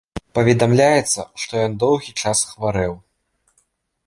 [0.37, 2.93] Паведамляецца, што ён доўгі час хварэў.